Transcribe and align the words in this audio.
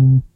Mm-hmm. 0.00 0.29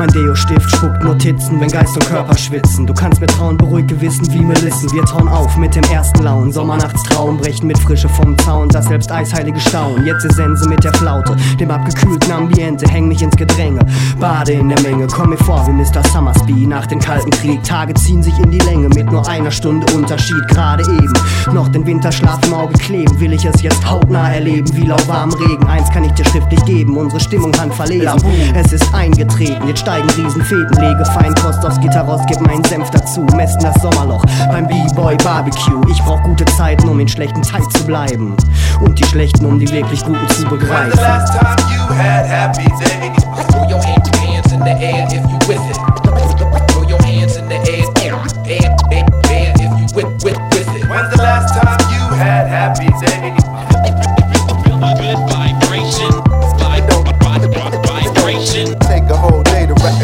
Mein 0.00 0.08
Deo-Stift 0.08 0.70
spuckt 0.70 1.04
Notizen, 1.04 1.60
wenn 1.60 1.68
Geist 1.68 1.94
und 1.94 2.06
Körper 2.06 2.34
schwitzen. 2.34 2.86
Du 2.86 2.94
kannst 2.94 3.20
mir 3.20 3.26
trauen, 3.26 3.58
beruhig 3.58 3.86
Gewissen 3.86 4.32
wie 4.32 4.40
Melissen. 4.40 4.90
Wir 4.92 5.04
tauen 5.04 5.28
auf 5.28 5.58
mit 5.58 5.76
dem 5.76 5.84
ersten 5.92 6.22
Laun. 6.22 6.50
Sommernachtstraum 6.50 7.36
brechen 7.36 7.66
mit 7.66 7.78
Frische 7.78 8.08
vom 8.08 8.38
Zaun. 8.38 8.70
Das 8.70 8.86
selbst 8.86 9.12
eisheilige 9.12 9.60
Staunen. 9.60 10.06
Jetzt 10.06 10.24
ist 10.24 10.36
Sense 10.36 10.66
mit 10.70 10.82
der 10.82 10.94
Flaute, 10.94 11.36
dem 11.58 11.70
abgekühlten 11.70 12.32
Ambiente. 12.32 12.88
Häng 12.88 13.08
mich 13.08 13.20
ins 13.20 13.36
Gedränge, 13.36 13.80
bade 14.18 14.52
in 14.52 14.70
der 14.70 14.80
Menge. 14.80 15.06
Komm 15.06 15.30
mir 15.30 15.36
vor 15.36 15.66
wie 15.66 15.72
Mr. 15.72 16.02
Summersby 16.10 16.66
nach 16.66 16.86
dem 16.86 16.98
kalten 16.98 17.28
Krieg. 17.32 17.62
Tage 17.62 17.92
ziehen 17.92 18.22
sich 18.22 18.38
in 18.38 18.50
die 18.50 18.60
Länge 18.60 18.88
mit 18.88 19.12
nur 19.12 19.28
einer 19.28 19.50
Stunde 19.50 19.86
Unterschied. 19.94 20.48
Gerade 20.48 20.82
eben 20.82 21.12
noch 21.52 21.68
den 21.68 21.84
Winterschlaf 21.84 22.38
im 22.46 22.54
Auge 22.54 22.72
kleben. 22.72 23.20
Will 23.20 23.34
ich 23.34 23.44
es 23.44 23.60
jetzt 23.60 23.86
hautnah 23.86 24.32
erleben, 24.32 24.74
wie 24.78 24.86
lauwarm 24.86 25.30
Regen. 25.34 25.66
Eins 25.66 25.90
kann 25.90 26.04
ich 26.04 26.12
dir 26.12 26.24
schriftlich 26.24 26.64
geben, 26.64 26.96
unsere 26.96 27.20
Stimmung 27.20 27.52
handverlesen. 27.60 28.18
Es 28.54 28.72
ist 28.72 28.94
eingetreten, 28.94 29.68
jetzt 29.68 29.80
steigen 29.90 30.10
Riesenfäden, 30.10 30.80
lege 30.80 31.04
Feinkost 31.04 31.66
aufs 31.66 31.80
Gitarrost, 31.80 32.24
gib 32.28 32.40
meinen 32.40 32.62
Senf 32.64 32.90
dazu, 32.90 33.22
messen 33.34 33.60
das 33.60 33.74
Sommerloch 33.82 34.24
beim 34.48 34.66
B-Boy 34.66 35.16
Barbecue. 35.16 35.80
Ich 35.90 36.00
brauch 36.02 36.22
gute 36.22 36.44
Zeiten, 36.44 36.88
um 36.88 37.00
in 37.00 37.08
schlechten 37.08 37.42
Zeit 37.42 37.70
zu 37.72 37.84
bleiben 37.84 38.36
und 38.80 38.98
die 38.98 39.04
schlechten, 39.04 39.46
um 39.46 39.58
die 39.58 39.68
wirklich 39.68 40.04
guten 40.04 40.28
zu 40.28 40.42
When's 40.42 40.50
begreifen. 40.50 40.92
the 40.92 41.02
last 41.02 41.32
time 41.32 41.56
you 41.72 41.96
had 41.96 42.26
happy 42.26 42.70
days? 42.70 43.20
Throw 43.50 43.70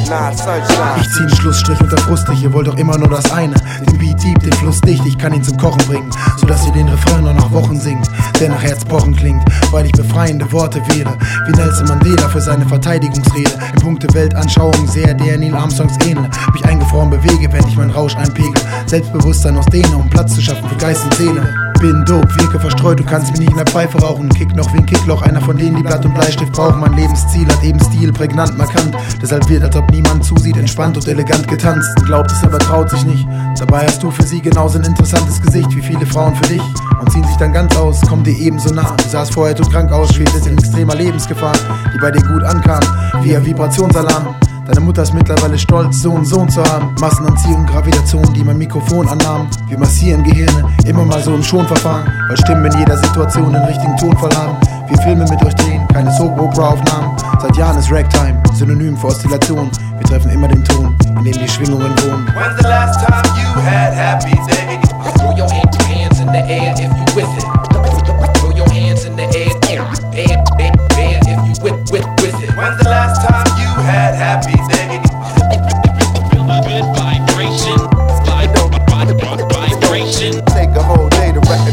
Ich 0.07 1.11
zieh 1.11 1.21
einen 1.21 1.35
Schlussstrich 1.35 1.81
unter 1.81 1.99
Frustig, 1.99 2.41
ihr 2.41 2.53
wollt 2.53 2.69
doch 2.69 2.77
immer 2.77 2.97
nur 2.97 3.09
das 3.09 3.29
eine. 3.33 3.57
Den 3.89 3.99
Beat 3.99 4.23
deep, 4.23 4.39
den 4.39 4.53
Fluss 4.53 4.81
dicht, 4.81 5.05
ich 5.05 5.19
kann 5.19 5.35
ihn 5.35 5.43
zum 5.43 5.57
Kochen 5.57 5.85
bringen. 5.89 6.09
Sodass 6.37 6.65
ihr 6.65 6.73
den 6.73 6.89
Refrain 6.89 7.25
noch 7.25 7.35
nach 7.35 7.51
Wochen 7.51 7.81
singt, 7.81 8.09
der 8.39 8.51
nach 8.51 8.63
Herzpochen 8.63 9.17
klingt, 9.17 9.43
weil 9.73 9.87
ich 9.87 9.93
befreiende 9.93 10.51
Worte 10.53 10.81
wähle. 10.91 11.13
Wie 11.47 11.53
Nelson 11.53 11.89
Mandela 11.89 12.29
für 12.29 12.41
seine 12.41 12.65
Verteidigungsrede. 12.67 13.51
In 13.75 13.83
Punkte 13.83 14.07
Weltanschauung 14.15 14.87
sehr 14.87 15.13
der 15.13 15.39
Neil 15.39 15.57
Armstrongs 15.57 15.97
ähnle. 16.07 16.31
Mich 16.53 16.65
eingefroren 16.65 17.11
bewege, 17.11 17.53
wenn 17.53 17.67
ich 17.67 17.77
meinen 17.77 17.91
Rausch 17.91 18.15
einpegel. 18.15 18.55
Selbstbewusstsein 18.87 19.57
aus 19.57 19.67
Dehne, 19.67 19.97
um 19.97 20.09
Platz 20.09 20.37
zu 20.37 20.41
schaffen 20.41 20.69
für 20.69 20.77
Geist 20.77 21.03
und 21.03 21.15
Seele. 21.15 21.66
Bin 21.81 22.05
dope, 22.07 22.29
wirke 22.41 22.59
verstreut, 22.59 22.99
du 22.99 23.05
kannst 23.05 23.31
mich 23.33 23.41
nicht 23.41 23.51
in 23.51 23.57
der 23.57 23.67
Pfeife 23.67 23.99
rauchen. 23.99 24.29
Kick 24.31 24.55
noch 24.57 24.73
wie 24.73 24.79
ein 24.79 24.87
Kickloch, 24.87 25.23
einer 25.23 25.41
von 25.41 25.57
denen, 25.57 25.77
die 25.77 25.83
Blatt 25.83 26.05
und 26.05 26.15
Bleistift 26.15 26.53
brauchen. 26.53 26.81
Mein 26.81 26.95
Lebensziel 26.95 27.47
hat 27.49 27.63
eben 27.63 27.79
Stil, 27.81 28.13
prägnant, 28.13 28.57
markant. 28.57 28.97
Deshalb 29.21 29.47
wird, 29.49 29.63
als 29.63 29.77
ob 29.77 29.91
niemand 29.91 30.25
zusieht, 30.25 30.57
entspannt 30.57 30.97
und 30.97 31.07
elegant 31.07 31.47
getanzt. 31.49 31.91
Glaubt 32.07 32.33
es, 32.33 32.43
aber 32.43 32.59
traut 32.59 32.91
sich 32.91 33.05
nicht. 33.05 33.27
Dabei 33.59 33.87
hast 33.87 34.03
du 34.03 34.11
für 34.11 34.23
sie 34.23 34.41
genauso 34.41 34.79
ein 34.79 34.85
interessantes 34.85 35.41
Gesicht 35.43 35.75
wie 35.77 35.83
viele 35.83 36.07
Frauen 36.07 36.35
für 36.37 36.49
dich. 36.49 36.63
Und 37.01 37.13
ziehen 37.13 37.25
sich 37.25 37.37
dann 37.37 37.53
ganz 37.53 37.77
aus, 37.77 38.01
kommen 38.01 38.25
dir 38.25 38.37
ebenso 38.39 38.73
nah. 38.73 38.95
Du 38.97 39.09
sahst 39.09 39.35
vorher 39.35 39.55
krank 39.55 39.93
aus, 39.93 40.15
schwebtest 40.15 40.47
in 40.47 40.57
extremer 40.57 40.95
Lebensgefahr, 40.95 41.55
die 41.95 41.99
bei 41.99 42.11
dir 42.11 42.23
gut 42.23 42.43
ankam, 42.43 42.81
wie 43.23 43.37
ein 43.37 43.45
Vibrationsalarm. 43.45 44.35
Deine 44.67 44.81
Mutter 44.81 45.03
ist 45.03 45.15
mittlerweile 45.15 45.57
stolz, 45.59 46.03
so 46.03 46.15
einen 46.15 46.25
Sohn 46.25 46.49
zu 46.49 46.63
haben. 46.65 46.95
Massenanziehung, 47.01 47.65
Gravitation, 47.67 48.33
die 48.35 48.43
mein 48.43 48.59
Mikrofon 48.59 49.09
annahm. 49.09 49.49
Wir 49.69 49.79
massieren 49.79 50.25
Gehirne, 50.25 50.65
immer 50.85 51.05
mal 51.05 51.23
so 51.23 51.35
im 51.35 51.43
Schonverfahren. 51.43 52.05
Weil 52.29 52.37
Stimmen 52.37 52.65
in 52.73 52.79
jeder 52.79 52.97
Situation 52.99 53.53
den 53.53 53.63
richtigen 53.63 53.97
Tonfall 53.97 54.31
haben. 54.37 54.57
Wir 54.89 54.99
Filme 55.03 55.25
mit 55.29 55.45
euch 55.45 55.55
drehen, 55.55 55.87
keine 55.89 56.11
Soap-Opera-Aufnahmen. 56.13 57.17
Seit 57.41 57.57
Jahren 57.57 57.79
ist 57.79 57.91
Ragtime, 57.93 58.43
Synonym 58.55 58.97
für 58.97 59.09
Oszillation. 59.09 59.71
Wir 59.99 60.07
treffen 60.09 60.31
immer 60.31 60.49
den 60.49 60.65
Ton, 60.65 60.97
in 61.07 61.25
dem 61.25 61.33
die 61.33 61.49
Schwingungen 61.49 61.91
wohnen. 62.03 62.27
When's 62.27 62.57
the 62.61 62.69
last 62.69 63.01
time 63.07 63.23
you 63.41 63.63
had 63.63 63.93
happy 63.95 64.31
days? 64.49 64.89
Throw 65.17 65.31
your 65.31 65.49
hand- 65.51 65.77
hands 65.89 66.21
in 66.21 66.27
the 66.29 66.39
air 66.39 66.73
if 66.75 66.96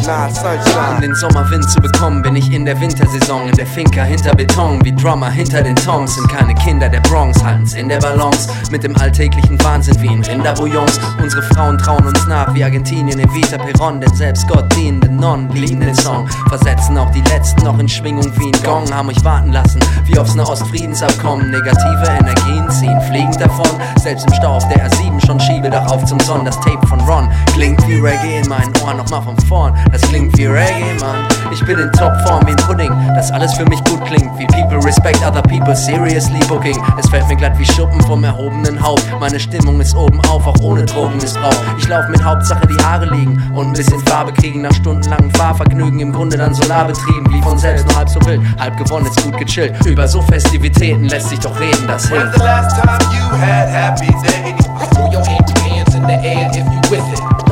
recognize 0.03 0.35
sunshine. 0.35 0.95
Um 0.95 1.01
den 1.01 1.15
Sommerwind 1.15 1.69
zu 1.69 1.81
bekommen, 1.81 2.21
bin 2.21 2.35
ich 2.35 2.51
in 2.51 2.65
der 2.65 2.79
Wintersaison. 2.79 3.47
In 3.47 3.55
der 3.55 3.65
Finca 3.65 4.03
hinter 4.03 4.35
Beton, 4.35 4.83
wie 4.83 4.93
Drummer 4.93 5.29
hinter 5.29 5.61
den 5.61 5.75
Tongs. 5.75 6.15
Sind 6.15 6.29
keine 6.29 6.53
Kinder 6.55 6.89
der 6.89 6.99
Bronx, 7.01 7.43
halten's 7.43 7.73
in 7.73 7.89
der 7.89 7.99
Balance. 7.99 8.49
Mit 8.71 8.83
dem 8.83 8.95
alltäglichen 8.97 9.61
Wahnsinn 9.63 9.99
wie 10.01 10.07
in 10.07 10.23
Rinderbouillons. 10.23 10.99
Unsere 11.21 11.41
Frauen 11.43 11.77
trauen 11.77 12.05
uns 12.05 12.25
nach, 12.27 12.53
wie 12.53 12.63
Argentinien, 12.63 13.19
Evita 13.19 13.57
Peron. 13.57 14.01
Denn 14.01 14.13
selbst 14.13 14.47
Gott 14.47 14.73
dienende 14.75 15.09
Nonnen 15.09 15.49
lieben 15.49 15.79
den 15.79 15.95
Song. 15.95 16.27
Versetzen 16.49 16.97
auch 16.97 17.11
die 17.11 17.21
Letzten 17.21 17.63
noch 17.63 17.79
in 17.79 17.87
Schwingung 17.87 18.31
wie 18.37 18.47
ein 18.47 18.63
Gong. 18.63 18.91
Haben 18.93 19.09
euch 19.09 19.23
warten 19.23 19.51
lassen, 19.51 19.79
wie 20.05 20.17
aufs 20.17 20.35
Nahostfriedensabkommen. 20.35 21.51
Negative 21.51 22.03
Energien 22.19 22.69
ziehen 22.69 23.01
fliegend 23.09 23.39
davon. 23.39 23.69
Selbst 24.01 24.27
im 24.27 24.33
Stau 24.33 24.57
auf 24.57 24.67
der 24.69 24.89
R7 24.89 25.25
schon 25.25 25.39
schiebe 25.39 25.69
doch 25.69 25.85
auf 25.91 26.05
zum 26.05 26.19
Sonn. 26.19 26.45
Das 26.45 26.59
Tape 26.59 26.85
von 26.87 26.99
Ron 27.01 27.29
klingt 27.53 27.85
wie 27.87 27.95
Reggae 27.95 28.39
in 28.39 28.49
meinen 28.49 28.73
Ohren. 28.83 28.97
Nochmal 28.97 29.21
von 29.21 29.37
vorn, 29.47 29.73
das 29.93 30.01
klingt 30.01 30.35
wie 30.37 30.47
Reggae, 30.47 30.95
Mann. 30.99 31.15
Ich 31.51 31.63
bin 31.65 31.77
in 31.79 31.91
Topform 31.93 32.45
wie 32.47 32.51
ein 32.51 32.57
Pudding, 32.57 32.91
das 33.15 33.31
alles 33.31 33.53
für 33.53 33.63
mich 33.65 33.81
gut 33.85 34.03
klingt. 34.05 34.37
Wie 34.39 34.45
people 34.47 34.83
respect 34.83 35.19
other 35.25 35.41
people, 35.43 35.75
seriously 35.75 36.39
booking. 36.49 36.75
Es 36.99 37.07
fällt 37.09 37.27
mir 37.27 37.35
glatt 37.35 37.57
wie 37.59 37.65
Schuppen 37.65 38.01
vom 38.01 38.23
erhobenen 38.23 38.81
Haupt. 38.83 39.03
Meine 39.19 39.39
Stimmung 39.39 39.79
ist 39.79 39.95
oben 39.95 40.19
auf, 40.29 40.45
auch 40.47 40.59
ohne 40.61 40.83
Drogenmissbrauch. 40.85 41.53
Ich 41.77 41.87
lauf 41.87 42.07
mit 42.09 42.23
Hauptsache 42.23 42.65
die 42.67 42.83
Haare 42.83 43.05
liegen 43.13 43.41
und 43.53 43.67
ein 43.67 43.73
bisschen 43.73 43.99
Farbe 44.07 44.33
kriegen. 44.33 44.61
Nach 44.63 44.73
stundenlangen 44.73 45.31
Fahrvergnügen 45.31 45.99
im 45.99 46.11
Grunde 46.11 46.37
dann 46.37 46.53
solarbetrieben. 46.55 47.31
Wie 47.31 47.41
von 47.43 47.57
selbst 47.59 47.87
nur 47.87 47.95
halb 47.95 48.09
so 48.09 48.19
wild, 48.25 48.41
halb 48.59 48.75
gewonnen 48.77 49.05
ist 49.05 49.21
gut 49.23 49.37
gechillt. 49.37 49.85
Über 49.85 50.07
so 50.07 50.21
Festivitäten 50.23 51.03
lässt 51.05 51.29
sich 51.29 51.39
doch 51.39 51.59
reden, 51.59 51.85
das 51.87 52.09
When's 52.09 52.21
hilft. 52.23 52.37
the 52.39 52.43
last 52.43 52.75
time 52.81 52.97
you 53.13 53.37
had 53.39 53.69
happy 53.69 54.07
days? 54.07 54.65
Throw 54.95 55.05
your 55.13 55.25
hand- 55.25 55.53
hands 55.61 55.93
in 55.95 56.03
the 56.07 56.13
air 56.13 56.49
if 56.49 56.57
you 56.57 56.81
with 56.89 57.13
it. 57.13 57.42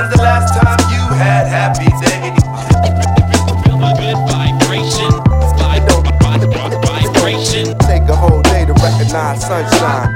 When's 0.00 0.16
the 0.16 0.22
last 0.22 0.56
time 0.56 0.80
you 0.90 1.12
had 1.12 1.44
happy 1.46 1.84
days? 2.00 2.40
Vibration. 4.32 5.12
Vib- 5.60 6.48
vib- 6.48 6.80
vibration. 6.86 7.76
Take 7.80 8.08
a 8.08 8.16
whole 8.16 8.40
day 8.40 8.64
to 8.64 8.72
recognize 8.72 9.42
sunshine. 9.46 10.08